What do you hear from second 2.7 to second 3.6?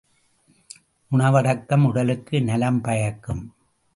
பயக்கும்.